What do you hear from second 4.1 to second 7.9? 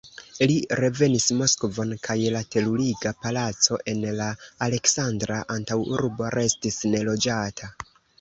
la Aleksandra antaŭurbo restis neloĝata.